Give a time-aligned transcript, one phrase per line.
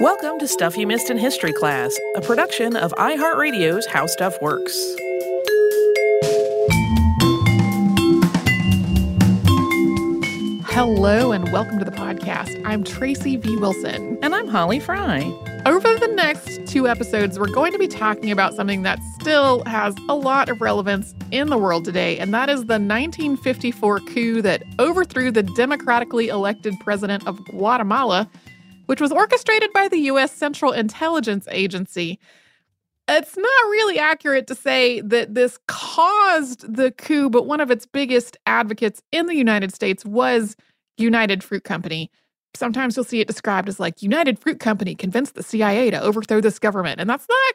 [0.00, 4.74] Welcome to Stuff You Missed in History Class, a production of iHeartRadio's How Stuff Works.
[10.66, 12.60] Hello and welcome to the podcast.
[12.64, 13.56] I'm Tracy V.
[13.56, 14.18] Wilson.
[14.22, 15.20] And I'm Holly Fry.
[15.66, 19.94] Over the next two episodes, we're going to be talking about something that still has
[20.08, 24.62] a lot of relevance in the world today, and that is the 1954 coup that
[24.78, 28.28] overthrew the democratically elected president of Guatemala
[28.86, 30.32] which was orchestrated by the U.S.
[30.32, 32.18] Central Intelligence Agency.
[33.06, 37.84] It's not really accurate to say that this caused the coup, but one of its
[37.84, 40.56] biggest advocates in the United States was
[40.96, 42.10] United Fruit Company.
[42.54, 46.40] Sometimes you'll see it described as like United Fruit Company convinced the CIA to overthrow
[46.40, 47.00] this government.
[47.00, 47.54] And that's not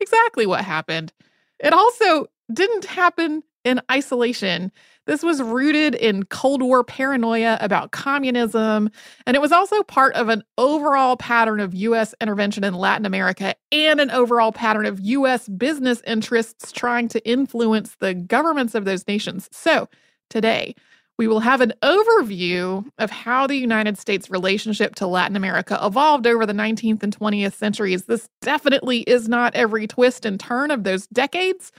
[0.00, 1.12] exactly what happened.
[1.58, 4.70] It also didn't happen in isolation.
[5.06, 8.90] This was rooted in Cold War paranoia about communism,
[9.26, 12.14] and it was also part of an overall pattern of U.S.
[12.20, 15.48] intervention in Latin America and an overall pattern of U.S.
[15.48, 19.48] business interests trying to influence the governments of those nations.
[19.52, 19.88] So,
[20.30, 20.74] today,
[21.16, 26.26] we will have an overview of how the United States' relationship to Latin America evolved
[26.26, 28.06] over the 19th and 20th centuries.
[28.06, 31.70] This definitely is not every twist and turn of those decades.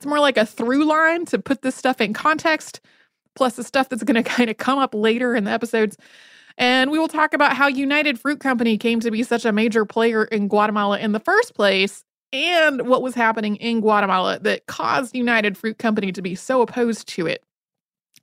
[0.00, 2.80] It's more like a through line to put this stuff in context,
[3.36, 5.98] plus the stuff that's going to kind of come up later in the episodes.
[6.56, 9.84] And we will talk about how United Fruit Company came to be such a major
[9.84, 12.02] player in Guatemala in the first place
[12.32, 17.06] and what was happening in Guatemala that caused United Fruit Company to be so opposed
[17.08, 17.44] to it.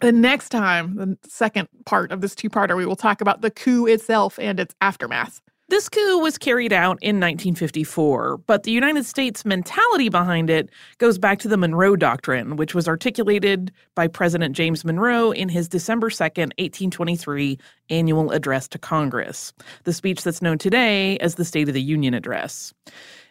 [0.02, 3.52] The next time, the second part of this two parter, we will talk about the
[3.52, 5.42] coup itself and its aftermath.
[5.70, 11.18] This coup was carried out in 1954, but the United States mentality behind it goes
[11.18, 16.10] back to the Monroe Doctrine, which was articulated by President James Monroe in his December
[16.10, 17.60] 2nd, 1823
[17.90, 19.52] annual address to Congress,
[19.84, 22.74] the speech that's known today as the State of the Union Address.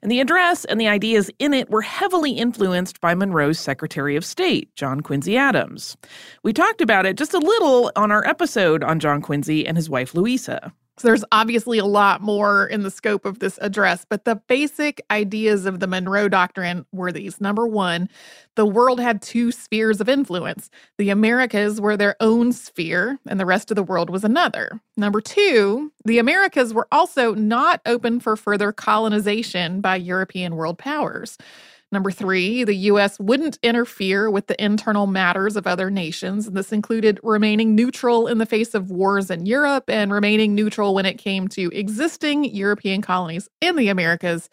[0.03, 4.27] And the address and the ideas in it were heavily influenced by Monroe's Secretary of
[4.27, 5.97] State, John Quincy Adams.
[6.43, 9.89] We talked about it just a little on our episode on John Quincy and his
[9.89, 10.75] wife Louisa.
[10.99, 15.05] So there's obviously a lot more in the scope of this address, but the basic
[15.11, 17.39] ideas of the Monroe Doctrine were these.
[17.39, 18.09] Number one,
[18.55, 20.71] the world had two spheres of influence.
[20.97, 24.81] The Americas were their own sphere, and the rest of the world was another.
[24.97, 31.37] Number two, the Americas were also not open for further colonization by European world powers.
[31.97, 33.19] Number three, the U.S.
[33.19, 36.47] wouldn't interfere with the internal matters of other nations.
[36.47, 40.95] And this included remaining neutral in the face of wars in Europe and remaining neutral
[40.95, 44.51] when it came to existing European colonies in the Americas.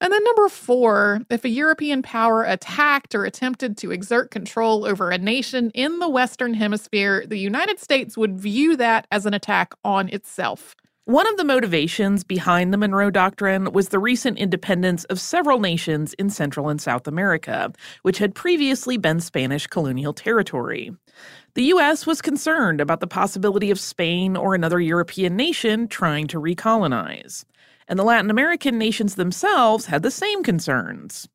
[0.00, 5.12] And then number four, if a European power attacked or attempted to exert control over
[5.12, 9.72] a nation in the Western Hemisphere, the United States would view that as an attack
[9.84, 10.74] on itself.
[11.06, 16.14] One of the motivations behind the Monroe Doctrine was the recent independence of several nations
[16.14, 17.72] in Central and South America,
[18.02, 20.92] which had previously been Spanish colonial territory.
[21.54, 22.06] The U.S.
[22.06, 27.44] was concerned about the possibility of Spain or another European nation trying to recolonize.
[27.88, 31.28] And the Latin American nations themselves had the same concerns.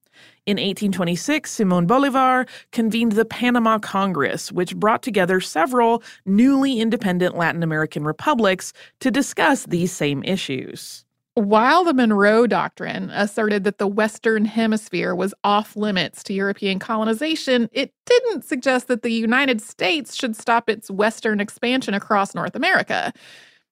[0.48, 7.64] In 1826, Simon Bolivar convened the Panama Congress, which brought together several newly independent Latin
[7.64, 8.72] American republics
[9.02, 11.04] to discuss these same issues.
[11.34, 17.68] While the Monroe Doctrine asserted that the Western Hemisphere was off limits to European colonization,
[17.74, 23.12] it didn't suggest that the United States should stop its Western expansion across North America.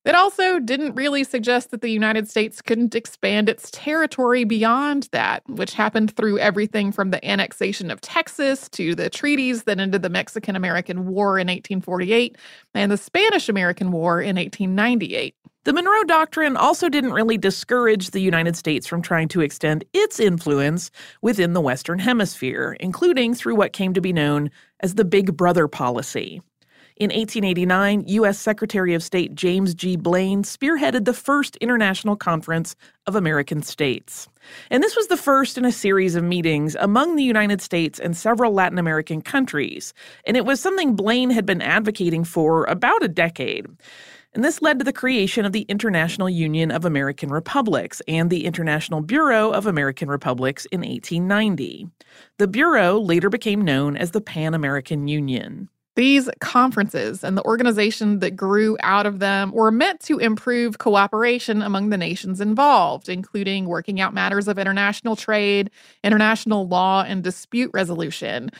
[0.05, 5.41] It also didn't really suggest that the United States couldn't expand its territory beyond that,
[5.49, 10.09] which happened through everything from the annexation of Texas to the treaties that ended the
[10.09, 12.37] Mexican American War in 1848
[12.75, 15.33] and the Spanish American War in 1898.
[15.63, 20.19] The Monroe Doctrine also didn't really discourage the United States from trying to extend its
[20.19, 20.91] influence
[21.23, 25.67] within the Western Hemisphere, including through what came to be known as the Big Brother
[25.67, 26.43] policy.
[26.97, 28.39] In 1889, U.S.
[28.39, 29.97] Secretary of State James G.
[29.97, 32.73] Blaine spearheaded the first International Conference
[33.05, 34.29] of American States.
[34.71, 38.15] And this was the first in a series of meetings among the United States and
[38.15, 39.93] several Latin American countries.
[40.25, 43.65] And it was something Blaine had been advocating for about a decade.
[44.33, 48.45] And this led to the creation of the International Union of American Republics and the
[48.45, 51.89] International Bureau of American Republics in 1890.
[52.37, 55.67] The Bureau later became known as the Pan American Union.
[55.95, 61.61] These conferences and the organization that grew out of them were meant to improve cooperation
[61.61, 65.71] among the nations involved, including working out matters of international trade,
[66.03, 68.51] international law, and dispute resolution.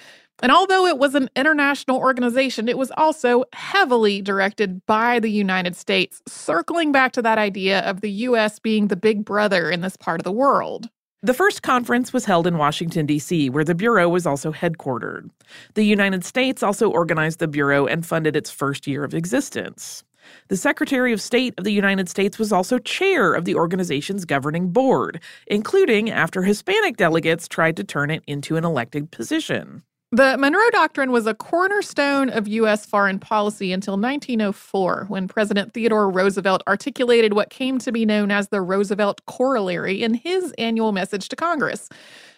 [0.42, 5.76] And although it was an international organization, it was also heavily directed by the United
[5.76, 8.60] States, circling back to that idea of the U.S.
[8.60, 10.90] being the big brother in this part of the world.
[11.24, 15.30] The first conference was held in Washington, D.C., where the Bureau was also headquartered.
[15.74, 20.04] The United States also organized the Bureau and funded its first year of existence.
[20.50, 24.70] The Secretary of State of the United States was also chair of the organization's governing
[24.70, 29.84] board, including after Hispanic delegates tried to turn it into an elected position.
[30.16, 32.86] The Monroe Doctrine was a cornerstone of U.S.
[32.86, 38.48] foreign policy until 1904, when President Theodore Roosevelt articulated what came to be known as
[38.48, 41.90] the Roosevelt Corollary in his annual message to Congress.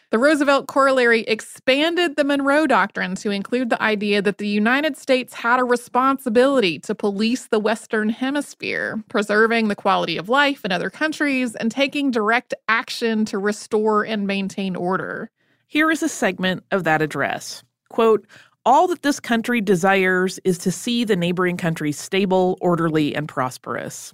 [0.09, 5.35] The Roosevelt Corollary expanded the Monroe Doctrine to include the idea that the United States
[5.35, 10.89] had a responsibility to police the Western Hemisphere, preserving the quality of life in other
[10.89, 15.30] countries and taking direct action to restore and maintain order.
[15.68, 17.62] Here is a segment of that address.
[17.89, 18.25] Quote,
[18.66, 24.14] all that this country desires is to see the neighboring countries stable, orderly, and prosperous.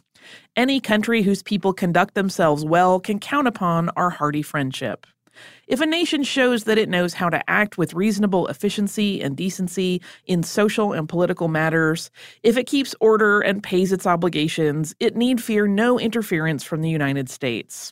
[0.56, 5.08] Any country whose people conduct themselves well can count upon our hearty friendship.
[5.68, 10.02] If a nation shows that it knows how to act with reasonable efficiency and decency
[10.28, 12.12] in social and political matters,
[12.44, 16.90] if it keeps order and pays its obligations, it need fear no interference from the
[16.90, 17.92] United States.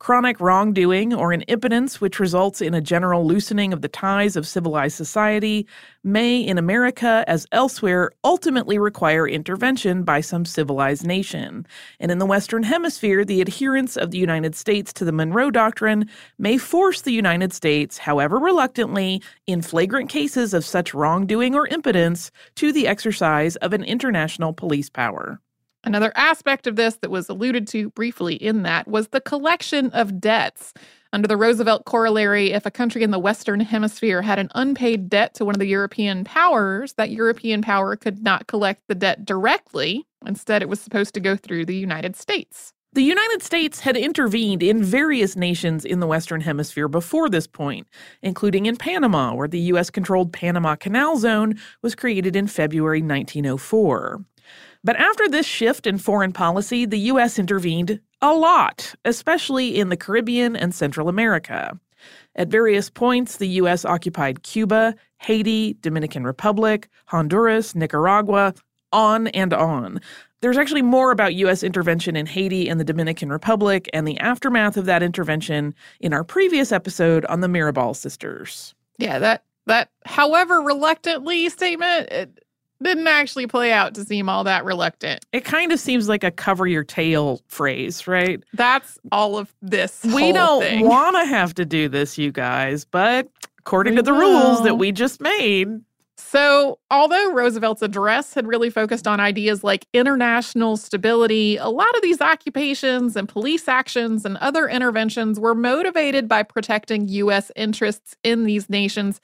[0.00, 4.46] Chronic wrongdoing or an impotence which results in a general loosening of the ties of
[4.46, 5.66] civilized society
[6.02, 11.66] may, in America as elsewhere, ultimately require intervention by some civilized nation.
[12.00, 16.08] And in the Western Hemisphere, the adherence of the United States to the Monroe Doctrine
[16.38, 22.30] may force the United States, however reluctantly, in flagrant cases of such wrongdoing or impotence,
[22.54, 25.42] to the exercise of an international police power.
[25.82, 30.20] Another aspect of this that was alluded to briefly in that was the collection of
[30.20, 30.74] debts.
[31.12, 35.34] Under the Roosevelt corollary, if a country in the Western Hemisphere had an unpaid debt
[35.34, 40.06] to one of the European powers, that European power could not collect the debt directly.
[40.24, 42.74] Instead, it was supposed to go through the United States.
[42.92, 47.86] The United States had intervened in various nations in the Western Hemisphere before this point,
[48.20, 49.90] including in Panama, where the U.S.
[49.90, 54.24] controlled Panama Canal Zone was created in February 1904.
[54.82, 57.38] But after this shift in foreign policy, the U.S.
[57.38, 61.78] intervened a lot, especially in the Caribbean and Central America.
[62.36, 63.84] At various points, the U.S.
[63.84, 68.54] occupied Cuba, Haiti, Dominican Republic, Honduras, Nicaragua,
[68.92, 70.00] on and on.
[70.40, 71.62] There's actually more about U.S.
[71.62, 76.24] intervention in Haiti and the Dominican Republic and the aftermath of that intervention in our
[76.24, 78.74] previous episode on the Mirabal sisters.
[78.96, 82.44] Yeah, that that however reluctantly statement it
[82.82, 85.24] didn't actually play out to seem all that reluctant.
[85.32, 88.42] It kind of seems like a cover your tail phrase, right?
[88.54, 90.02] That's all of this.
[90.04, 94.12] We don't want to have to do this, you guys, but according We to the
[94.12, 95.68] rules that we just made,
[96.32, 102.02] So, although Roosevelt's address had really focused on ideas like international stability, a lot of
[102.02, 107.50] these occupations and police actions and other interventions were motivated by protecting U.S.
[107.56, 109.20] interests in these nations,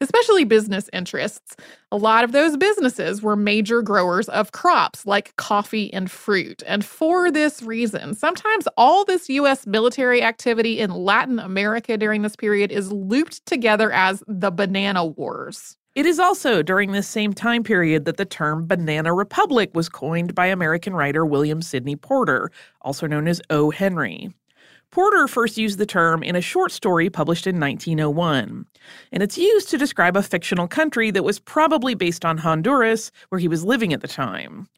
[0.00, 1.54] especially business interests.
[1.92, 6.64] A lot of those businesses were major growers of crops like coffee and fruit.
[6.66, 9.64] And for this reason, sometimes all this U.S.
[9.64, 15.77] military activity in Latin America during this period is looped together as the Banana Wars.
[15.98, 20.32] It is also during this same time period that the term Banana Republic was coined
[20.32, 22.52] by American writer William Sydney Porter,
[22.82, 23.70] also known as O.
[23.70, 24.32] Henry.
[24.92, 28.64] Porter first used the term in a short story published in 1901,
[29.10, 33.40] and it's used to describe a fictional country that was probably based on Honduras, where
[33.40, 34.68] he was living at the time.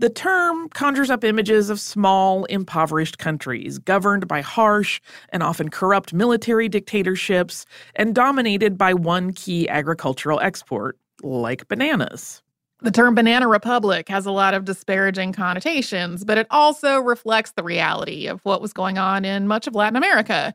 [0.00, 6.14] The term conjures up images of small, impoverished countries governed by harsh and often corrupt
[6.14, 7.66] military dictatorships
[7.96, 12.40] and dominated by one key agricultural export, like bananas.
[12.80, 17.62] The term banana republic has a lot of disparaging connotations, but it also reflects the
[17.62, 20.54] reality of what was going on in much of Latin America.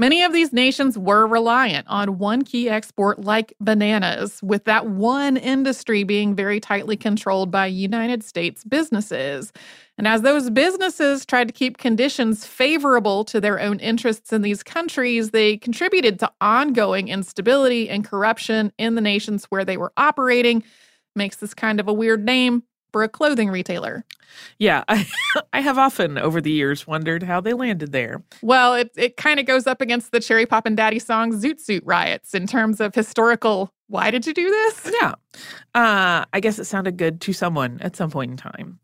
[0.00, 5.36] Many of these nations were reliant on one key export like bananas, with that one
[5.36, 9.52] industry being very tightly controlled by United States businesses.
[9.96, 14.62] And as those businesses tried to keep conditions favorable to their own interests in these
[14.62, 20.62] countries, they contributed to ongoing instability and corruption in the nations where they were operating.
[21.16, 24.04] Makes this kind of a weird name for a clothing retailer.
[24.58, 25.06] Yeah, I,
[25.52, 28.22] I have often over the years wondered how they landed there.
[28.42, 31.82] Well, it, it kind of goes up against the Cherry Poppin' Daddy song Zoot Suit
[31.86, 34.92] riots in terms of historical, why did you do this?
[35.00, 35.14] Yeah.
[35.74, 38.78] Uh, I guess it sounded good to someone at some point in time.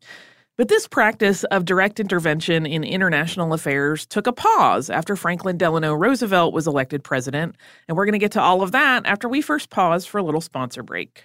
[0.57, 5.93] But this practice of direct intervention in international affairs took a pause after Franklin Delano
[5.95, 7.57] Roosevelt was elected president.
[7.89, 10.23] And we're going to get to all of that after we first pause for a
[10.23, 11.25] little sponsor break.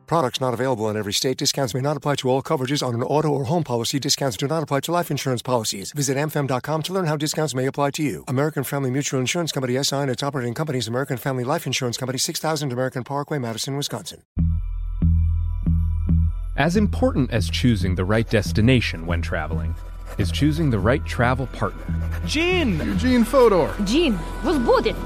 [0.11, 1.37] Products not available in every state.
[1.37, 3.97] Discounts may not apply to all coverages on an auto or home policy.
[3.97, 5.93] Discounts do not apply to life insurance policies.
[5.93, 8.25] Visit amfam.com to learn how discounts may apply to you.
[8.27, 12.17] American Family Mutual Insurance Company SI and its operating companies American Family Life Insurance Company
[12.17, 14.21] 6000 American Parkway, Madison, Wisconsin.
[16.57, 19.73] As important as choosing the right destination when traveling
[20.17, 21.85] is choosing the right travel partner.
[22.25, 22.79] Gene!
[22.79, 23.73] Eugene Fodor.
[23.85, 24.97] Gene, was booted.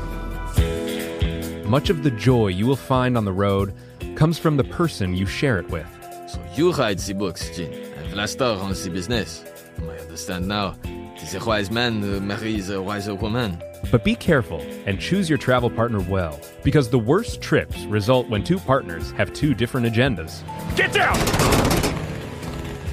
[1.63, 3.71] Much of the joy you will find on the road
[4.15, 5.87] comes from the person you share it with.
[6.27, 9.43] So you write the books, Gene, and Vlasta runs the business.
[9.81, 10.75] I understand now.
[10.83, 13.61] It is a wise man uh, who marries a wiser woman.
[13.91, 18.43] But be careful and choose your travel partner well, because the worst trips result when
[18.43, 20.43] two partners have two different agendas.
[20.75, 21.15] Get down!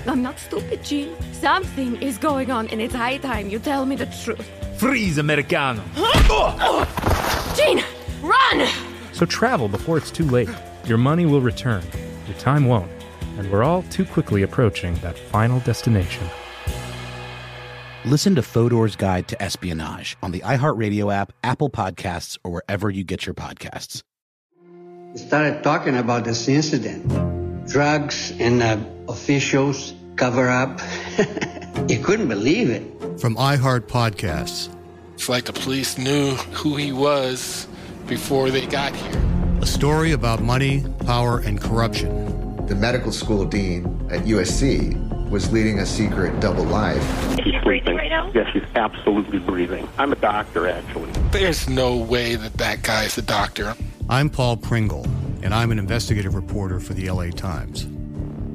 [0.06, 1.14] I'm not stupid, Gene.
[1.32, 4.48] Something is going on, and it's high time you tell me the truth.
[4.76, 5.82] Freeze, Americano.
[7.56, 7.84] Gene,
[8.20, 8.68] run!
[9.12, 10.48] So travel before it's too late.
[10.84, 11.84] Your money will return,
[12.26, 12.90] your time won't,
[13.38, 16.28] and we're all too quickly approaching that final destination.
[18.04, 23.04] Listen to Fodor's Guide to Espionage on the iHeartRadio app, Apple Podcasts, or wherever you
[23.04, 24.02] get your podcasts.
[25.12, 27.06] We started talking about this incident.
[27.68, 30.80] Drugs and uh, officials cover up.
[31.88, 33.20] you couldn't believe it.
[33.20, 34.68] From iHeart Podcasts.
[35.14, 37.68] It's like the police knew who he was
[38.08, 39.41] before they got here.
[39.62, 42.66] A story about money, power, and corruption.
[42.66, 47.00] The medical school dean at USC was leading a secret double life.
[47.38, 47.94] He's sleeping.
[47.94, 48.28] Right now?
[48.34, 49.88] Yes, he's absolutely breathing.
[49.98, 51.12] I'm a doctor, actually.
[51.30, 53.76] There's no way that that guy's a doctor.
[54.10, 55.04] I'm Paul Pringle,
[55.44, 57.86] and I'm an investigative reporter for the LA Times.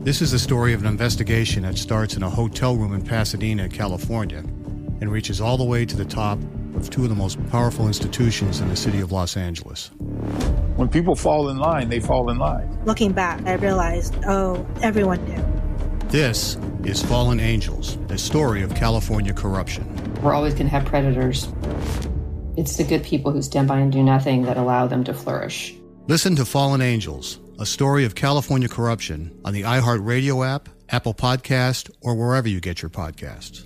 [0.03, 3.69] This is the story of an investigation that starts in a hotel room in Pasadena,
[3.69, 6.37] California, and reaches all the way to the top
[6.75, 9.89] of two of the most powerful institutions in the city of Los Angeles.
[10.77, 12.69] When people fall in line, they fall in line.
[12.85, 15.43] Looking back, I realized, oh, everyone knew.
[16.09, 19.91] This is Fallen Angels, a story of California corruption.
[20.21, 21.47] We're always going to have predators.
[22.57, 25.73] It's the good people who stand by and do nothing that allow them to flourish.
[26.05, 31.89] Listen to Fallen Angels, a story of California corruption on the iHeartRadio app, Apple Podcast,
[32.01, 33.65] or wherever you get your podcasts.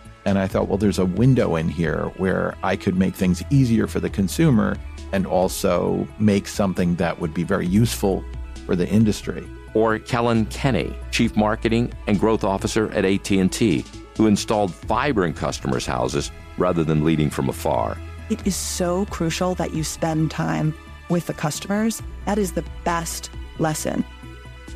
[0.25, 3.87] And I thought, well, there's a window in here where I could make things easier
[3.87, 4.77] for the consumer
[5.11, 8.23] and also make something that would be very useful
[8.65, 9.47] for the industry.
[9.73, 13.85] Or Kellyn Kenny, Chief Marketing and Growth Officer at AT&T,
[14.17, 17.97] who installed fiber in customers' houses rather than leading from afar.
[18.29, 20.73] It is so crucial that you spend time
[21.09, 22.01] with the customers.
[22.25, 24.05] That is the best lesson.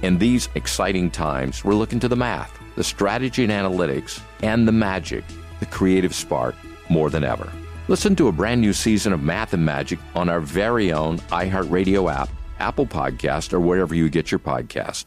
[0.02, 4.72] In these exciting times, we're looking to the math, the strategy and analytics, and the
[4.72, 5.24] magic,
[5.60, 6.56] the creative spark,
[6.90, 7.52] more than ever.
[7.88, 12.12] Listen to a brand new season of Math and Magic on our very own iHeartRadio
[12.12, 12.30] app,
[12.60, 15.06] Apple Podcast, or wherever you get your podcast.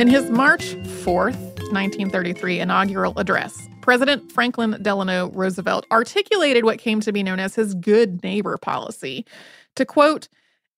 [0.00, 1.36] In his March 4th,
[1.72, 7.74] 1933 inaugural address, President Franklin Delano Roosevelt articulated what came to be known as his
[7.74, 9.26] good neighbor policy.
[9.76, 10.28] To quote,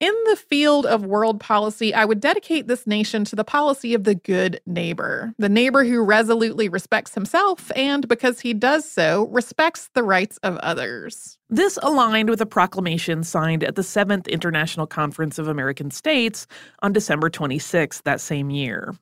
[0.03, 4.03] in the field of world policy, I would dedicate this nation to the policy of
[4.03, 9.91] the good neighbor, the neighbor who resolutely respects himself and, because he does so, respects
[9.95, 11.39] the rights of others.
[11.49, 16.49] This aligned with a proclamation signed at the Seventh International Conference of American States
[16.83, 18.97] on December 26 that same year.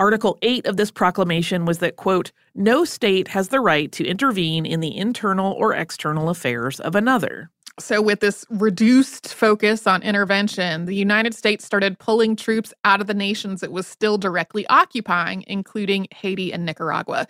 [0.00, 4.66] Article 8 of this proclamation was that, quote, no state has the right to intervene
[4.66, 7.48] in the internal or external affairs of another.
[7.80, 13.06] So, with this reduced focus on intervention, the United States started pulling troops out of
[13.06, 17.26] the nations it was still directly occupying, including Haiti and Nicaragua.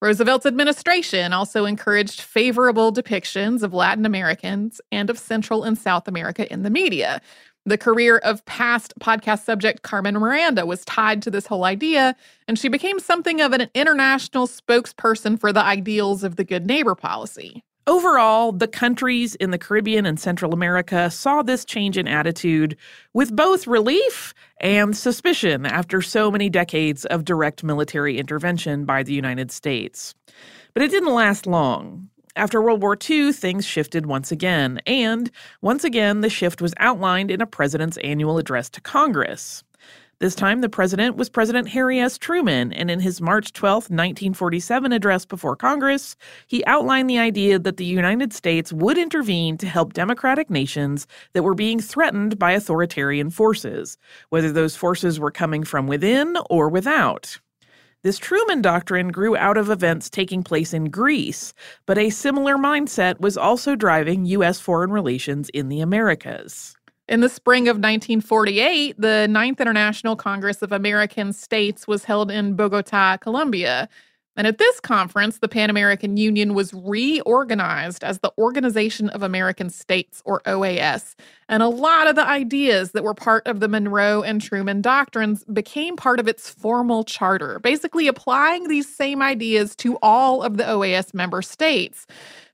[0.00, 6.50] Roosevelt's administration also encouraged favorable depictions of Latin Americans and of Central and South America
[6.50, 7.20] in the media.
[7.66, 12.16] The career of past podcast subject Carmen Miranda was tied to this whole idea,
[12.48, 16.94] and she became something of an international spokesperson for the ideals of the Good Neighbor
[16.94, 17.62] policy.
[17.90, 22.76] Overall, the countries in the Caribbean and Central America saw this change in attitude
[23.14, 29.12] with both relief and suspicion after so many decades of direct military intervention by the
[29.12, 30.14] United States.
[30.72, 32.08] But it didn't last long.
[32.36, 35.28] After World War II, things shifted once again, and
[35.60, 39.64] once again, the shift was outlined in a president's annual address to Congress.
[40.20, 42.18] This time, the president was President Harry S.
[42.18, 46.14] Truman, and in his March 12, 1947 address before Congress,
[46.46, 51.42] he outlined the idea that the United States would intervene to help democratic nations that
[51.42, 53.96] were being threatened by authoritarian forces,
[54.28, 57.38] whether those forces were coming from within or without.
[58.02, 61.54] This Truman Doctrine grew out of events taking place in Greece,
[61.86, 64.60] but a similar mindset was also driving U.S.
[64.60, 66.76] foreign relations in the Americas.
[67.10, 72.54] In the spring of 1948, the Ninth International Congress of American States was held in
[72.54, 73.88] Bogota, Colombia.
[74.36, 79.70] And at this conference, the Pan American Union was reorganized as the Organization of American
[79.70, 81.16] States, or OAS.
[81.48, 85.42] And a lot of the ideas that were part of the Monroe and Truman doctrines
[85.52, 90.64] became part of its formal charter, basically applying these same ideas to all of the
[90.64, 92.06] OAS member states.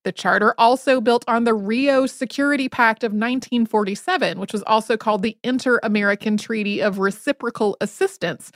[0.06, 5.22] The charter also built on the Rio Security Pact of 1947, which was also called
[5.22, 8.52] the Inter American Treaty of Reciprocal Assistance.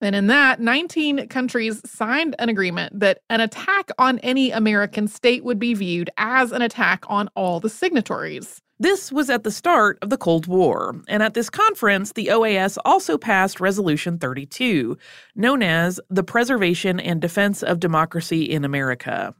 [0.00, 5.44] And in that, 19 countries signed an agreement that an attack on any American state
[5.44, 8.60] would be viewed as an attack on all the signatories.
[8.80, 12.76] This was at the start of the Cold War, and at this conference, the OAS
[12.84, 14.98] also passed Resolution 32,
[15.36, 19.32] known as the Preservation and Defense of Democracy in America.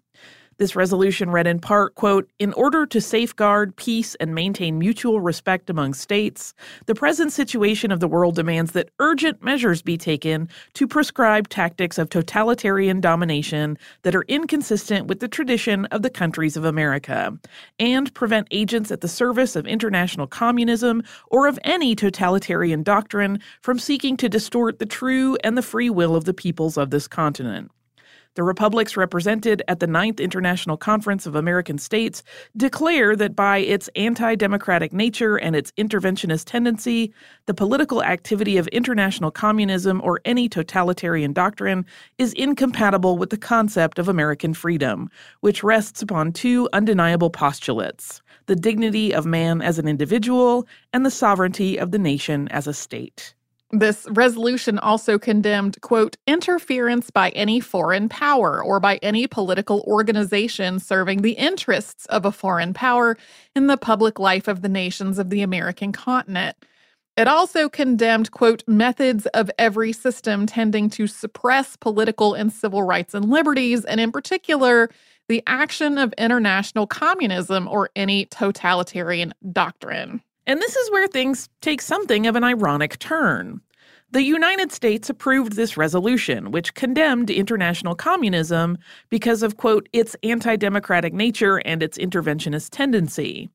[0.59, 5.71] This resolution read in part, quote, In order to safeguard peace and maintain mutual respect
[5.71, 6.53] among states,
[6.87, 11.97] the present situation of the world demands that urgent measures be taken to prescribe tactics
[11.97, 17.38] of totalitarian domination that are inconsistent with the tradition of the countries of America,
[17.79, 23.79] and prevent agents at the service of international communism or of any totalitarian doctrine from
[23.79, 27.71] seeking to distort the true and the free will of the peoples of this continent.
[28.35, 32.23] The republics represented at the Ninth International Conference of American States
[32.57, 37.12] declare that by its anti democratic nature and its interventionist tendency,
[37.47, 41.85] the political activity of international communism or any totalitarian doctrine
[42.19, 45.11] is incompatible with the concept of American freedom,
[45.41, 51.11] which rests upon two undeniable postulates the dignity of man as an individual and the
[51.11, 53.35] sovereignty of the nation as a state.
[53.71, 60.79] This resolution also condemned, quote, interference by any foreign power or by any political organization
[60.79, 63.19] serving the interests of a foreign power
[63.55, 66.57] in the public life of the nations of the American continent.
[67.19, 73.13] It also condemned, quote, methods of every system tending to suppress political and civil rights
[73.13, 74.89] and liberties, and in particular,
[75.29, 80.23] the action of international communism or any totalitarian doctrine.
[80.49, 83.61] And this is where things take something of an ironic turn.
[84.13, 88.79] The United States approved this resolution, which condemned international communism
[89.11, 93.51] because of, quote, its anti democratic nature and its interventionist tendency.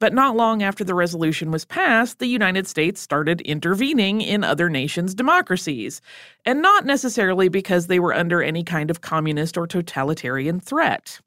[0.00, 4.68] But not long after the resolution was passed, the United States started intervening in other
[4.68, 6.00] nations' democracies,
[6.44, 11.20] and not necessarily because they were under any kind of communist or totalitarian threat.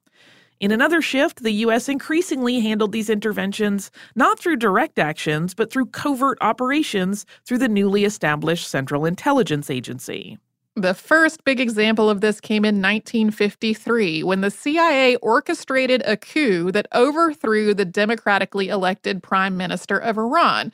[0.61, 1.89] In another shift, the U.S.
[1.89, 8.05] increasingly handled these interventions not through direct actions, but through covert operations through the newly
[8.05, 10.37] established Central Intelligence Agency.
[10.77, 16.71] The first big example of this came in 1953 when the CIA orchestrated a coup
[16.71, 20.71] that overthrew the democratically elected prime minister of Iran,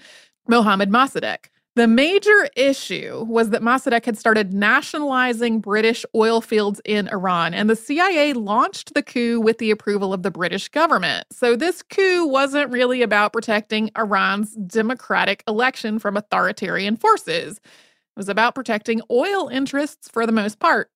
[0.47, 1.45] Mohammad Mossadegh.
[1.75, 7.69] The major issue was that Mossadegh had started nationalizing British oil fields in Iran, and
[7.69, 11.27] the CIA launched the coup with the approval of the British government.
[11.31, 17.55] So, this coup wasn't really about protecting Iran's democratic election from authoritarian forces.
[17.57, 20.91] It was about protecting oil interests for the most part.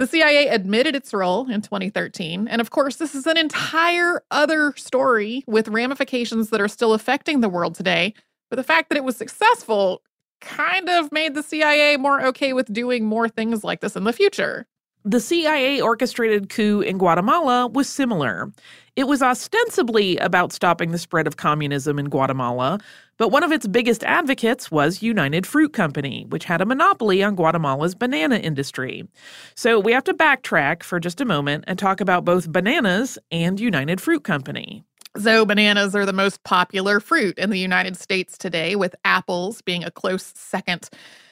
[0.00, 2.48] The CIA admitted its role in 2013.
[2.48, 7.40] And of course, this is an entire other story with ramifications that are still affecting
[7.40, 8.14] the world today.
[8.50, 10.02] But the fact that it was successful
[10.40, 14.12] kind of made the CIA more okay with doing more things like this in the
[14.12, 14.66] future.
[15.04, 18.52] The CIA orchestrated coup in Guatemala was similar.
[18.96, 22.80] It was ostensibly about stopping the spread of communism in Guatemala,
[23.16, 27.36] but one of its biggest advocates was United Fruit Company, which had a monopoly on
[27.36, 29.06] Guatemala's banana industry.
[29.54, 33.60] So we have to backtrack for just a moment and talk about both bananas and
[33.60, 34.84] United Fruit Company.
[35.16, 39.82] So, bananas are the most popular fruit in the United States today, with apples being
[39.82, 40.90] a close second.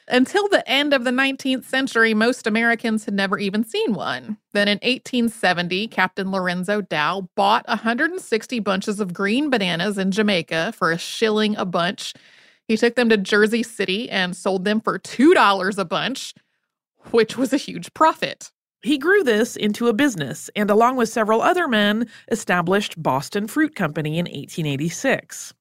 [0.09, 4.39] Until the end of the 19th century, most Americans had never even seen one.
[4.53, 10.91] Then in 1870, Captain Lorenzo Dow bought 160 bunches of green bananas in Jamaica for
[10.91, 12.15] a shilling a bunch.
[12.67, 16.35] He took them to Jersey City and sold them for $2 a bunch,
[17.11, 18.53] which was a huge profit.
[18.87, 23.75] He grew this into a business and, along with several other men, established Boston Fruit
[23.75, 25.53] Company in 1886.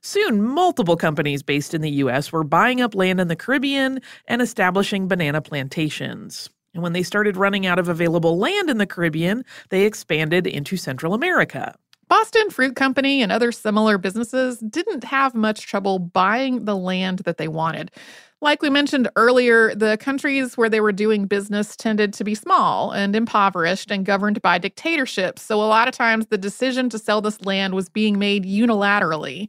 [0.00, 2.32] Soon, multiple companies based in the U.S.
[2.32, 6.48] were buying up land in the Caribbean and establishing banana plantations.
[6.72, 10.78] And when they started running out of available land in the Caribbean, they expanded into
[10.78, 11.74] Central America.
[12.12, 17.38] Boston Fruit Company and other similar businesses didn't have much trouble buying the land that
[17.38, 17.90] they wanted.
[18.42, 22.90] Like we mentioned earlier, the countries where they were doing business tended to be small
[22.90, 25.40] and impoverished and governed by dictatorships.
[25.40, 29.48] So, a lot of times, the decision to sell this land was being made unilaterally.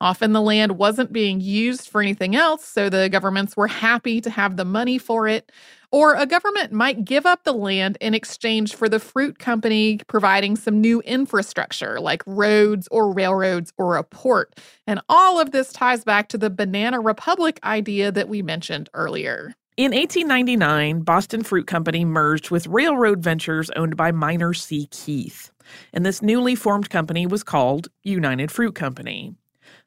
[0.00, 4.30] Often the land wasn't being used for anything else, so the governments were happy to
[4.30, 5.50] have the money for it.
[5.92, 10.56] Or a government might give up the land in exchange for the fruit company providing
[10.56, 14.58] some new infrastructure like roads or railroads or a port.
[14.86, 19.54] And all of this ties back to the Banana Republic idea that we mentioned earlier.
[19.76, 24.86] In 1899, Boston Fruit Company merged with Railroad Ventures owned by Minor C.
[24.92, 25.50] Keith.
[25.92, 29.34] And this newly formed company was called United Fruit Company.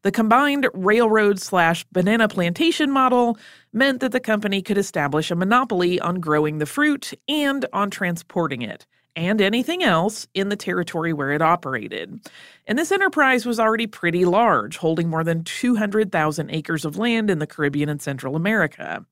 [0.04, 3.38] The combined railroad slash banana plantation model
[3.74, 8.62] meant that the company could establish a monopoly on growing the fruit and on transporting
[8.62, 12.22] it, and anything else in the territory where it operated.
[12.68, 17.40] And this enterprise was already pretty large, holding more than 200,000 acres of land in
[17.40, 19.04] the Caribbean and Central America.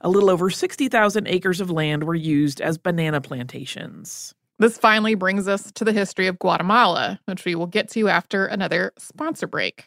[0.00, 4.34] A little over 60,000 acres of land were used as banana plantations.
[4.58, 8.46] This finally brings us to the history of Guatemala, which we will get to after
[8.46, 9.86] another sponsor break.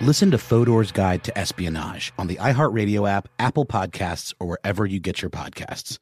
[0.00, 4.98] Listen to Fodor's Guide to Espionage on the iHeartRadio app, Apple Podcasts, or wherever you
[4.98, 5.98] get your podcasts.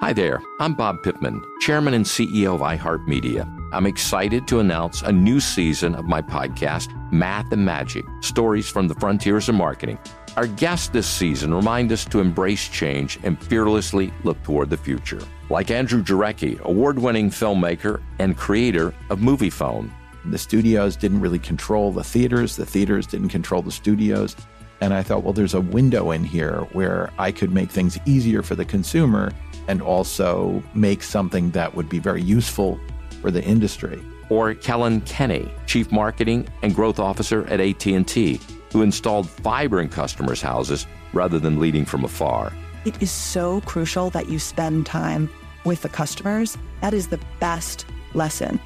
[0.00, 3.50] Hi there, I'm Bob Pittman, Chairman and CEO of iHeartMedia.
[3.72, 8.86] I'm excited to announce a new season of my podcast, Math and Magic Stories from
[8.86, 9.98] the Frontiers of Marketing.
[10.36, 15.22] Our guests this season remind us to embrace change and fearlessly look toward the future.
[15.48, 19.90] Like Andrew Jarecki, award winning filmmaker and creator of Moviefone.
[20.26, 24.36] The studios didn't really control the theaters, the theaters didn't control the studios.
[24.80, 28.42] And I thought, well, there's a window in here where I could make things easier
[28.42, 29.32] for the consumer
[29.68, 32.78] and also make something that would be very useful
[33.20, 34.02] for the industry.
[34.30, 38.40] Or Kellyn Kenny, Chief Marketing and Growth Officer at AT&T,
[38.72, 42.52] who installed fiber in customers' houses rather than leading from afar.
[42.84, 45.30] It is so crucial that you spend time
[45.64, 46.58] with the customers.
[46.80, 48.60] That is the best lesson.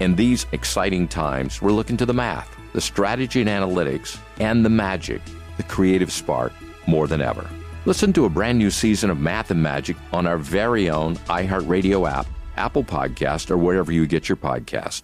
[0.00, 4.70] In these exciting times, we're looking to the math, the strategy and analytics, and the
[4.70, 5.20] magic,
[5.58, 6.54] the creative spark,
[6.86, 7.46] more than ever.
[7.84, 12.10] Listen to a brand new season of Math and Magic on our very own iHeartRadio
[12.10, 15.02] app, Apple Podcast, or wherever you get your podcast.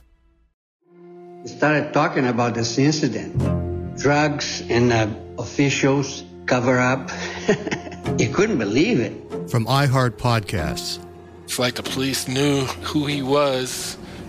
[1.43, 3.37] We started talking about this incident.
[3.99, 7.11] Drugs and uh, officials cover up.
[8.19, 9.13] you couldn't believe it.
[9.51, 11.05] From iHeart Podcasts.
[11.45, 13.99] It's like the police knew who he was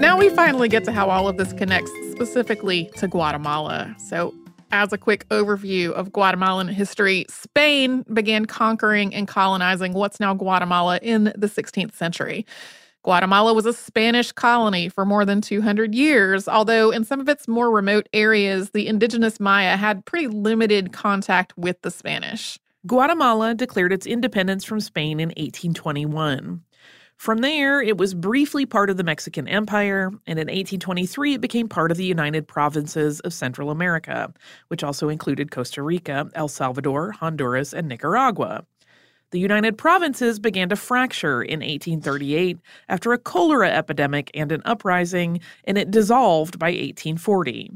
[0.00, 3.94] Now we finally get to how all of this connects specifically to Guatemala.
[3.98, 4.34] So,
[4.72, 10.98] as a quick overview of Guatemalan history, Spain began conquering and colonizing what's now Guatemala
[11.02, 12.46] in the 16th century.
[13.02, 17.46] Guatemala was a Spanish colony for more than 200 years, although in some of its
[17.46, 22.58] more remote areas, the indigenous Maya had pretty limited contact with the Spanish.
[22.86, 26.62] Guatemala declared its independence from Spain in 1821.
[27.16, 31.68] From there, it was briefly part of the Mexican Empire, and in 1823 it became
[31.68, 34.32] part of the United Provinces of Central America,
[34.68, 38.64] which also included Costa Rica, El Salvador, Honduras, and Nicaragua.
[39.32, 45.40] The United Provinces began to fracture in 1838 after a cholera epidemic and an uprising,
[45.64, 47.70] and it dissolved by 1840.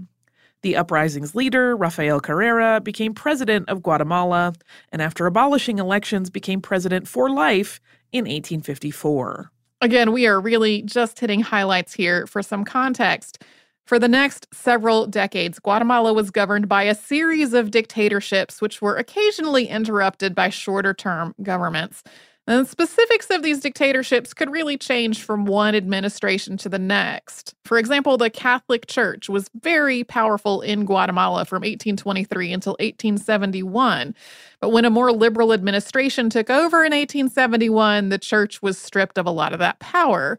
[0.62, 4.52] The uprising's leader, Rafael Carrera, became president of Guatemala,
[4.92, 7.80] and after abolishing elections, became president for life
[8.12, 9.50] in 1854.
[9.80, 13.42] Again, we are really just hitting highlights here for some context.
[13.86, 18.96] For the next several decades, Guatemala was governed by a series of dictatorships, which were
[18.96, 22.04] occasionally interrupted by shorter term governments.
[22.46, 27.54] And the specifics of these dictatorships could really change from one administration to the next.
[27.64, 34.14] For example, the Catholic Church was very powerful in Guatemala from 1823 until 1871.
[34.58, 39.26] But when a more liberal administration took over in 1871, the church was stripped of
[39.26, 40.38] a lot of that power.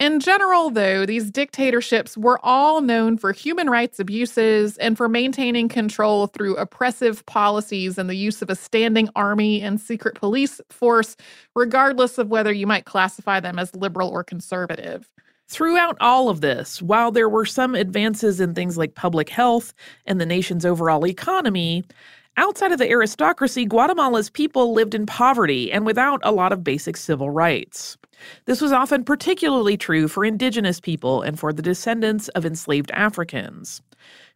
[0.00, 5.68] In general, though, these dictatorships were all known for human rights abuses and for maintaining
[5.68, 11.18] control through oppressive policies and the use of a standing army and secret police force,
[11.54, 15.06] regardless of whether you might classify them as liberal or conservative.
[15.48, 19.74] Throughout all of this, while there were some advances in things like public health
[20.06, 21.84] and the nation's overall economy,
[22.36, 26.96] outside of the aristocracy, Guatemala's people lived in poverty and without a lot of basic
[26.96, 27.96] civil rights.
[28.44, 33.82] This was often particularly true for indigenous people and for the descendants of enslaved Africans.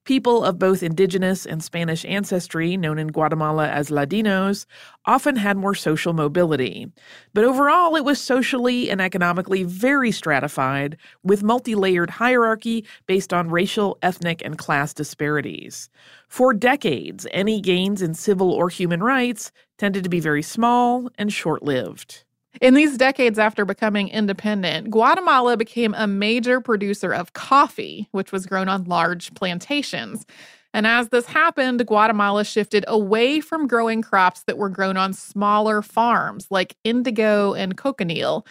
[0.04, 4.66] People of both indigenous and Spanish ancestry, known in Guatemala as Ladinos,
[5.06, 6.92] often had more social mobility.
[7.32, 13.48] But overall, it was socially and economically very stratified, with multi layered hierarchy based on
[13.48, 15.88] racial, ethnic, and class disparities.
[16.28, 21.32] For decades, any gains in civil or human rights tended to be very small and
[21.32, 22.23] short lived.
[22.60, 28.46] In these decades after becoming independent, Guatemala became a major producer of coffee, which was
[28.46, 30.24] grown on large plantations.
[30.72, 35.82] And as this happened, Guatemala shifted away from growing crops that were grown on smaller
[35.82, 38.46] farms like indigo and cochineal.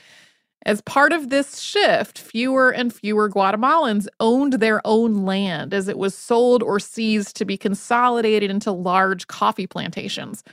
[0.66, 5.98] As part of this shift, fewer and fewer Guatemalans owned their own land as it
[5.98, 10.44] was sold or seized to be consolidated into large coffee plantations.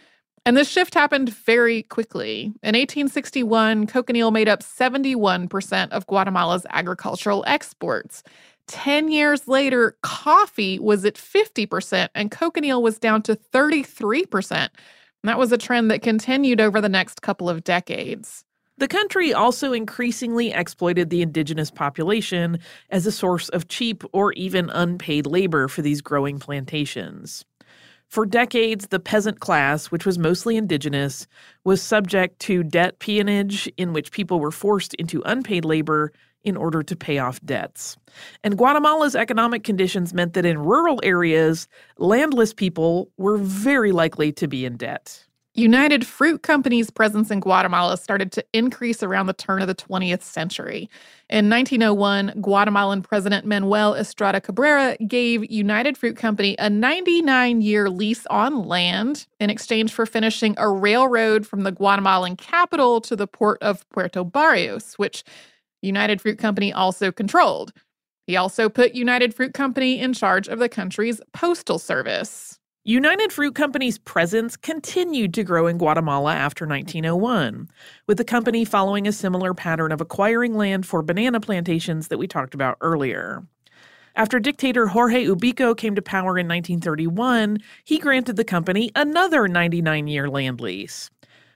[0.47, 2.45] And this shift happened very quickly.
[2.63, 8.23] In 1861, cochineal made up 71% of Guatemala's agricultural exports.
[8.67, 14.51] 10 years later, coffee was at 50% and cochineal was down to 33%.
[14.53, 14.69] And
[15.25, 18.45] that was a trend that continued over the next couple of decades.
[18.79, 24.71] The country also increasingly exploited the indigenous population as a source of cheap or even
[24.71, 27.45] unpaid labor for these growing plantations.
[28.11, 31.29] For decades, the peasant class, which was mostly indigenous,
[31.63, 36.83] was subject to debt peonage, in which people were forced into unpaid labor in order
[36.83, 37.97] to pay off debts.
[38.43, 41.69] And Guatemala's economic conditions meant that in rural areas,
[41.99, 45.25] landless people were very likely to be in debt.
[45.55, 50.23] United Fruit Company's presence in Guatemala started to increase around the turn of the 20th
[50.23, 50.89] century.
[51.29, 58.27] In 1901, Guatemalan President Manuel Estrada Cabrera gave United Fruit Company a 99 year lease
[58.27, 63.61] on land in exchange for finishing a railroad from the Guatemalan capital to the port
[63.61, 65.25] of Puerto Barrios, which
[65.83, 67.73] United Fruit Company also controlled.
[68.29, 72.60] He also put United Fruit Company in charge of the country's postal service.
[72.85, 77.69] United Fruit Company's presence continued to grow in Guatemala after 1901,
[78.07, 82.27] with the company following a similar pattern of acquiring land for banana plantations that we
[82.27, 83.47] talked about earlier.
[84.17, 90.09] After dictator Jorge Ubico came to power in 1931, he granted the company another 99
[90.09, 91.11] year land lease.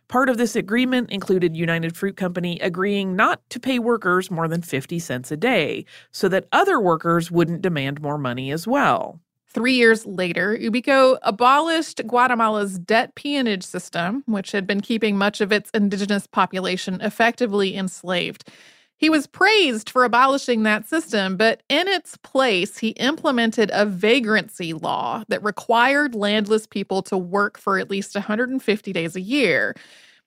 [0.09, 4.61] Part of this agreement included United Fruit Company agreeing not to pay workers more than
[4.61, 9.21] 50 cents a day, so that other workers wouldn't demand more money as well.
[9.55, 15.53] Three years later, Ubico abolished Guatemala's debt peonage system, which had been keeping much of
[15.53, 18.49] its indigenous population effectively enslaved.
[18.97, 24.73] He was praised for abolishing that system, but in its place, he implemented a vagrancy
[24.73, 29.75] law that required landless people to work for at least 150 days a year.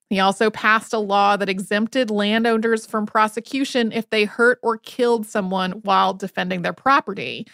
[0.09, 5.25] He also passed a law that exempted landowners from prosecution if they hurt or killed
[5.25, 7.45] someone while defending their property.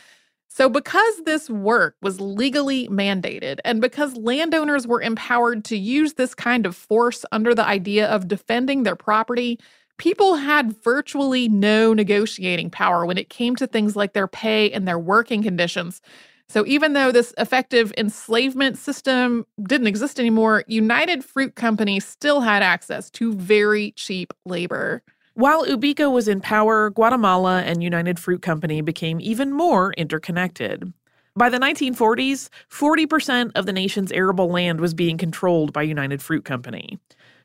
[0.55, 6.35] So, because this work was legally mandated and because landowners were empowered to use this
[6.35, 9.59] kind of force under the idea of defending their property,
[9.97, 14.87] people had virtually no negotiating power when it came to things like their pay and
[14.87, 16.03] their working conditions.
[16.49, 22.61] So, even though this effective enslavement system didn't exist anymore, United Fruit Company still had
[22.61, 25.01] access to very cheap labor.
[25.35, 30.93] While Ubico was in power, Guatemala and United Fruit Company became even more interconnected.
[31.35, 36.45] By the 1940s, 40% of the nation's arable land was being controlled by United Fruit
[36.45, 36.99] Company.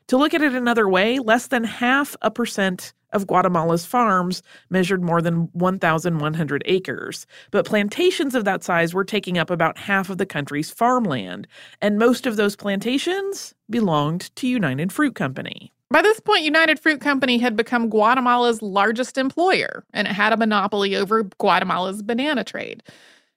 [0.05, 5.01] To look at it another way, less than half a percent of Guatemala's farms measured
[5.01, 10.19] more than 1,100 acres, but plantations of that size were taking up about half of
[10.19, 11.47] the country's farmland,
[11.81, 15.73] and most of those plantations belonged to United Fruit Company.
[15.91, 20.37] By this point, United Fruit Company had become Guatemala's largest employer, and it had a
[20.37, 22.83] monopoly over Guatemala's banana trade.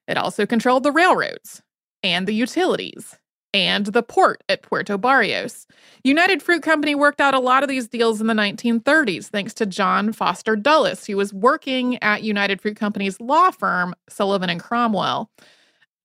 [0.06, 1.62] It also controlled the railroads
[2.02, 3.16] and the utilities
[3.54, 5.66] and the port at Puerto Barrios.
[6.04, 9.66] United Fruit Company worked out a lot of these deals in the 1930s thanks to
[9.66, 15.30] John Foster Dulles, who was working at United Fruit Company's law firm, Sullivan and Cromwell.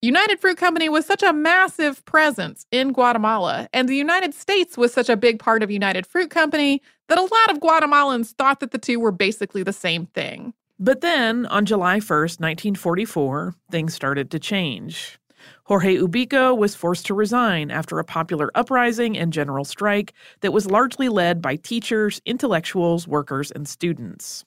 [0.03, 4.93] United Fruit Company was such a massive presence in Guatemala, and the United States was
[4.93, 8.69] such a big part of United Fruit Company that a lot of Guatemalans thought that
[8.69, 10.53] the two were basically the same thing.
[10.77, 15.17] But then, on July 1st, 1944, things started to change.
[15.63, 20.69] Jorge Ubico was forced to resign after a popular uprising and general strike that was
[20.69, 24.45] largely led by teachers, intellectuals, workers, and students.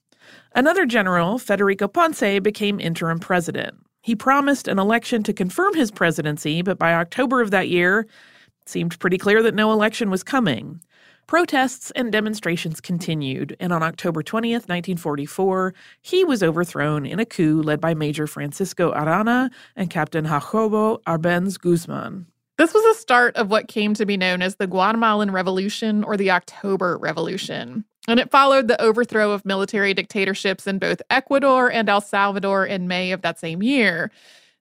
[0.55, 3.75] Another general, Federico Ponce, became interim president.
[4.03, 8.07] He promised an election to confirm his presidency, but by October of that year,
[8.63, 10.81] it seemed pretty clear that no election was coming.
[11.27, 17.63] Protests and demonstrations continued, and on October 20th, 1944, he was overthrown in a coup
[17.63, 22.27] led by Major Francisco Arana and Captain Jacobo Arbenz Guzman.
[22.59, 26.17] This was the start of what came to be known as the Guatemalan Revolution or
[26.17, 27.85] the October Revolution.
[28.09, 32.89] And it followed the overthrow of military dictatorships in both Ecuador and El Salvador in
[32.89, 34.11] May of that same year.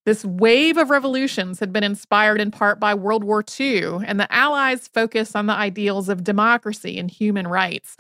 [0.06, 4.32] This wave of revolutions had been inspired in part by World War II and the
[4.34, 7.96] Allies' focus on the ideals of democracy and human rights.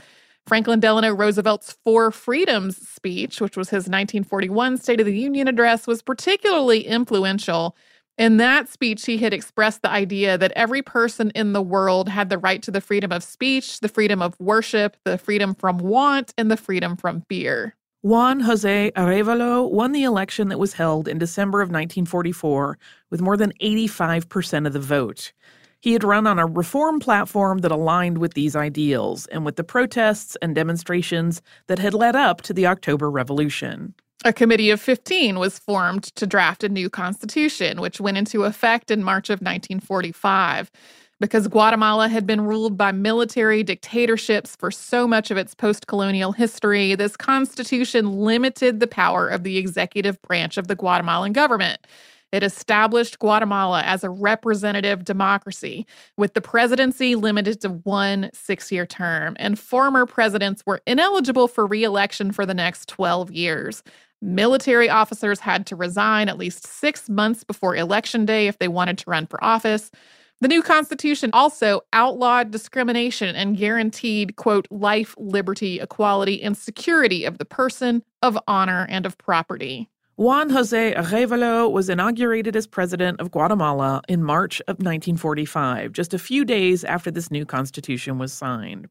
[0.47, 5.85] Franklin Delano Roosevelt's Four Freedoms speech, which was his 1941 State of the Union address,
[5.85, 7.75] was particularly influential
[8.19, 12.29] in that speech, he had expressed the idea that every person in the world had
[12.29, 16.33] the right to the freedom of speech, the freedom of worship, the freedom from want,
[16.37, 17.75] and the freedom from fear.
[18.01, 22.77] Juan Jose Arevalo won the election that was held in December of 1944
[23.09, 25.31] with more than 85% of the vote.
[25.79, 29.63] He had run on a reform platform that aligned with these ideals and with the
[29.63, 33.95] protests and demonstrations that had led up to the October Revolution.
[34.25, 38.91] A committee of 15 was formed to draft a new constitution, which went into effect
[38.91, 40.69] in March of 1945.
[41.21, 46.33] Because Guatemala had been ruled by military dictatorships for so much of its post colonial
[46.33, 51.87] history, this constitution limited the power of the executive branch of the Guatemalan government.
[52.31, 58.85] It established Guatemala as a representative democracy, with the presidency limited to one six year
[58.85, 63.81] term, and former presidents were ineligible for re election for the next 12 years.
[64.21, 68.97] Military officers had to resign at least six months before election day if they wanted
[68.97, 69.91] to run for office.
[70.41, 77.37] The new constitution also outlawed discrimination and guaranteed, quote, life, liberty, equality, and security of
[77.37, 79.89] the person, of honor, and of property.
[80.15, 86.19] Juan Jose Arevalo was inaugurated as president of Guatemala in March of 1945, just a
[86.19, 88.89] few days after this new constitution was signed.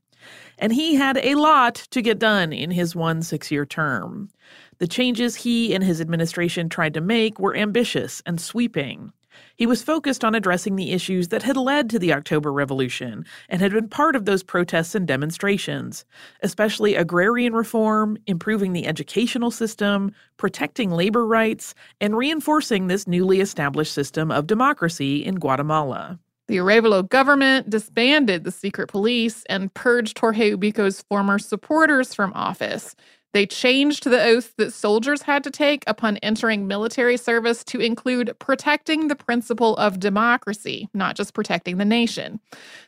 [0.58, 4.30] And he had a lot to get done in his one six year term.
[4.78, 9.12] The changes he and his administration tried to make were ambitious and sweeping.
[9.56, 13.60] He was focused on addressing the issues that had led to the October Revolution and
[13.60, 16.04] had been part of those protests and demonstrations,
[16.42, 23.92] especially agrarian reform, improving the educational system, protecting labor rights, and reinforcing this newly established
[23.92, 26.18] system of democracy in Guatemala.
[26.48, 32.96] The Arevalo government disbanded the secret police and purged Jorge Ubico's former supporters from office.
[33.34, 38.34] They changed the oath that soldiers had to take upon entering military service to include
[38.38, 42.40] protecting the principle of democracy, not just protecting the nation.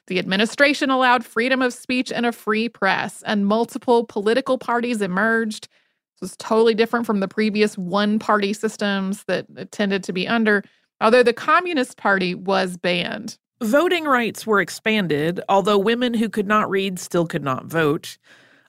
[0.07, 5.69] The administration allowed freedom of speech and a free press, and multiple political parties emerged.
[6.15, 10.65] This was totally different from the previous one party systems that tended to be under,
[11.03, 13.37] although the Communist Party was banned.
[13.63, 18.17] Voting rights were expanded, although women who could not read still could not vote.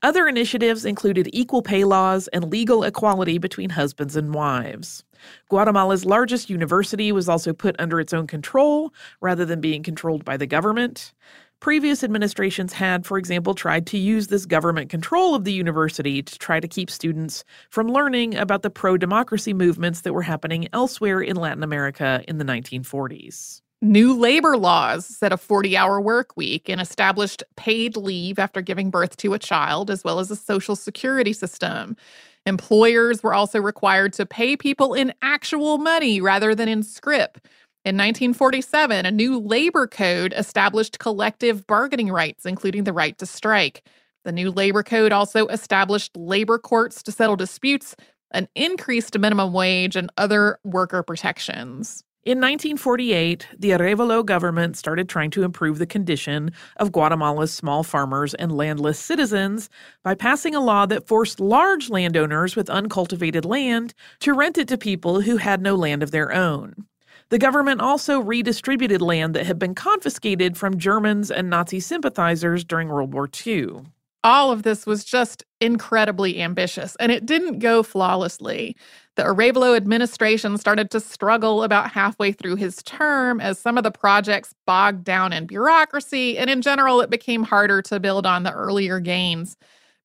[0.03, 5.05] Other initiatives included equal pay laws and legal equality between husbands and wives.
[5.47, 10.35] Guatemala's largest university was also put under its own control rather than being controlled by
[10.35, 11.13] the government.
[11.61, 16.37] Previous administrations had, for example, tried to use this government control of the university to
[16.37, 21.21] try to keep students from learning about the pro democracy movements that were happening elsewhere
[21.21, 23.60] in Latin America in the 1940s.
[23.83, 28.91] New labor laws set a 40 hour work week and established paid leave after giving
[28.91, 31.97] birth to a child, as well as a social security system.
[32.45, 37.39] Employers were also required to pay people in actual money rather than in scrip.
[37.83, 43.83] In 1947, a new labor code established collective bargaining rights, including the right to strike.
[44.25, 47.95] The new labor code also established labor courts to settle disputes,
[48.29, 52.03] an increased minimum wage, and other worker protections.
[52.23, 58.35] In 1948, the Arevalo government started trying to improve the condition of Guatemala's small farmers
[58.35, 59.71] and landless citizens
[60.03, 64.77] by passing a law that forced large landowners with uncultivated land to rent it to
[64.77, 66.85] people who had no land of their own.
[67.29, 72.89] The government also redistributed land that had been confiscated from Germans and Nazi sympathizers during
[72.89, 73.81] World War II.
[74.23, 78.75] All of this was just incredibly ambitious, and it didn't go flawlessly.
[79.17, 83.91] The Arevalo administration started to struggle about halfway through his term as some of the
[83.91, 88.53] projects bogged down in bureaucracy, and in general, it became harder to build on the
[88.53, 89.57] earlier gains.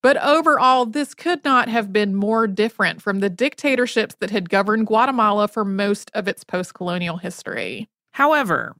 [0.02, 4.88] But overall, this could not have been more different from the dictatorships that had governed
[4.88, 7.88] Guatemala for most of its post colonial history.
[8.12, 8.74] However,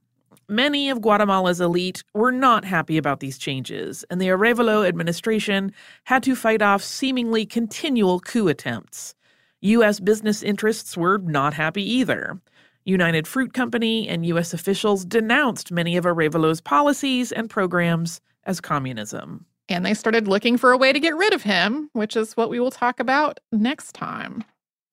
[0.49, 5.73] many of Guatemala's elite were not happy about these changes, and the Arevalo administration
[6.03, 9.15] had to fight off seemingly continual coup attempts.
[9.61, 9.99] U.S.
[9.99, 12.39] business interests were not happy either.
[12.85, 14.53] United Fruit Company and U.S.
[14.53, 19.45] officials denounced many of Arevalo's policies and programs as communism.
[19.69, 22.49] And they started looking for a way to get rid of him, which is what
[22.49, 24.43] we will talk about next time.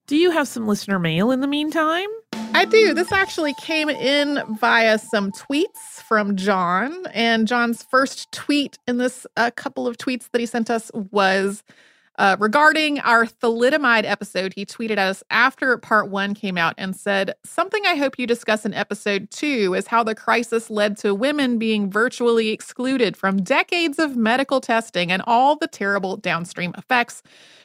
[0.06, 2.08] Do you have some listener mail in the meantime?
[2.52, 2.92] I do.
[2.92, 7.06] This actually came in via some tweets from John.
[7.14, 11.62] And John's first tweet in this uh, couple of tweets that he sent us was
[12.16, 17.34] uh, regarding our thalidomide episode, he tweeted us after part one came out and said,
[17.44, 21.58] Something I hope you discuss in episode two is how the crisis led to women
[21.58, 27.22] being virtually excluded from decades of medical testing and all the terrible downstream effects.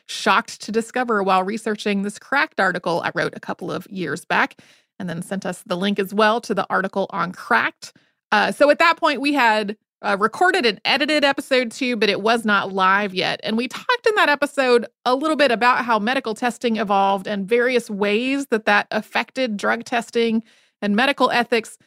[0.07, 4.59] Shocked to discover while researching this cracked article I wrote a couple of years back,
[4.97, 7.95] and then sent us the link as well to the article on cracked.
[8.31, 12.21] Uh, so at that point, we had uh, recorded and edited episode two, but it
[12.21, 13.39] was not live yet.
[13.43, 17.47] And we talked in that episode a little bit about how medical testing evolved and
[17.47, 20.43] various ways that that affected drug testing
[20.81, 21.77] and medical ethics.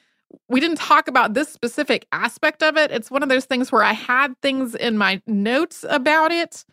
[0.49, 2.91] We didn't talk about this specific aspect of it.
[2.91, 6.65] It's one of those things where I had things in my notes about it.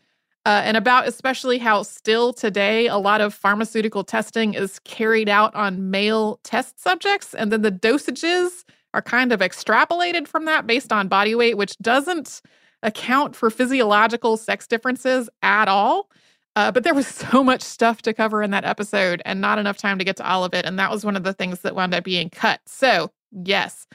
[0.45, 5.53] Uh, and about especially how still today a lot of pharmaceutical testing is carried out
[5.53, 8.63] on male test subjects, and then the dosages
[8.93, 12.41] are kind of extrapolated from that based on body weight, which doesn't
[12.83, 16.09] account for physiological sex differences at all.
[16.55, 19.77] Uh, but there was so much stuff to cover in that episode and not enough
[19.77, 20.65] time to get to all of it.
[20.65, 22.61] And that was one of the things that wound up being cut.
[22.65, 23.87] So, yes,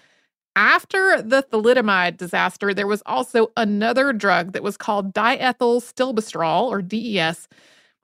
[0.57, 6.81] after the thalidomide disaster, there was also another drug that was called diethyl stilbestrol or
[6.81, 7.49] DES.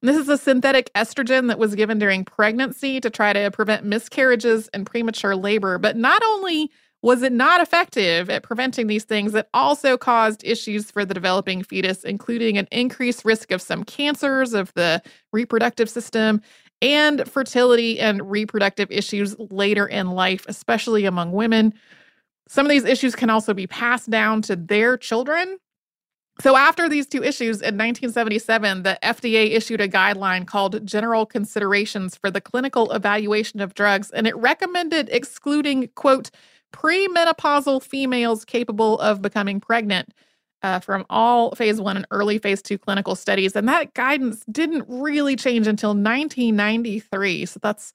[0.03, 4.69] This is a synthetic estrogen that was given during pregnancy to try to prevent miscarriages
[4.73, 5.77] and premature labor.
[5.77, 6.71] But not only
[7.03, 11.63] was it not effective at preventing these things, it also caused issues for the developing
[11.63, 16.41] fetus, including an increased risk of some cancers of the reproductive system
[16.83, 21.75] and fertility and reproductive issues later in life, especially among women.
[22.49, 25.59] Some of these issues can also be passed down to their children.
[26.41, 32.17] So, after these two issues in 1977, the FDA issued a guideline called General Considerations
[32.17, 36.31] for the Clinical Evaluation of Drugs, and it recommended excluding, quote,
[36.73, 40.15] premenopausal females capable of becoming pregnant
[40.63, 43.55] uh, from all phase one and early phase two clinical studies.
[43.55, 47.45] And that guidance didn't really change until 1993.
[47.47, 47.93] So, that's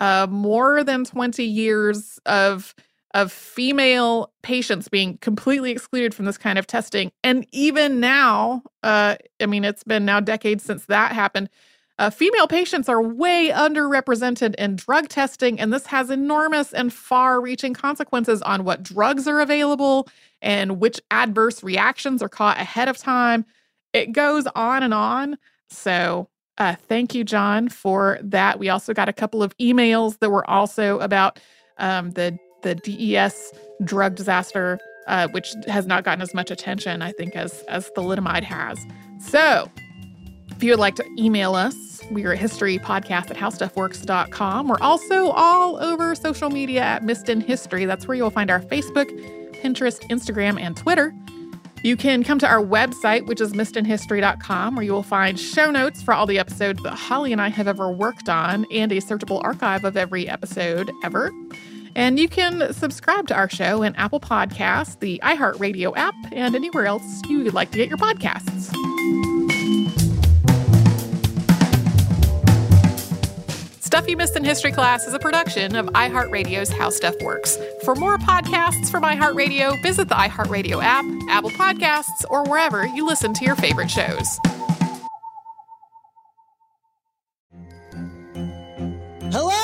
[0.00, 2.74] uh, more than 20 years of
[3.14, 7.12] of female patients being completely excluded from this kind of testing.
[7.22, 11.48] And even now, uh, I mean, it's been now decades since that happened.
[11.96, 17.40] Uh, female patients are way underrepresented in drug testing, and this has enormous and far
[17.40, 20.08] reaching consequences on what drugs are available
[20.42, 23.46] and which adverse reactions are caught ahead of time.
[23.92, 25.38] It goes on and on.
[25.68, 28.58] So, uh, thank you, John, for that.
[28.58, 31.38] We also got a couple of emails that were also about
[31.78, 33.52] um, the the DES
[33.84, 38.42] drug disaster, uh, which has not gotten as much attention, I think, as as thalidomide
[38.42, 38.78] has.
[39.20, 39.70] So,
[40.50, 41.74] if you would like to email us,
[42.10, 44.68] we are a history podcast at howstuffworks.com.
[44.68, 47.84] We're also all over social media at Missed in History.
[47.84, 49.08] That's where you'll find our Facebook,
[49.62, 51.14] Pinterest, Instagram, and Twitter.
[51.84, 56.02] You can come to our website, which is missedinhistory.com, where you will find show notes
[56.02, 59.44] for all the episodes that Holly and I have ever worked on and a searchable
[59.44, 61.30] archive of every episode ever.
[61.96, 66.86] And you can subscribe to our show in Apple Podcasts, the iHeartRadio app, and anywhere
[66.86, 68.72] else you would like to get your podcasts.
[73.80, 77.56] Stuff You Missed in History Class is a production of iHeartRadio's How Stuff Works.
[77.84, 83.32] For more podcasts from iHeartRadio, visit the iHeartRadio app, Apple Podcasts, or wherever you listen
[83.34, 84.40] to your favorite shows.
[89.30, 89.63] Hello!